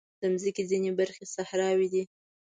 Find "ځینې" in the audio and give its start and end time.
0.69-0.91